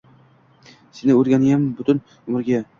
[1.01, 2.67] Seni o‘rganayin butun umrga.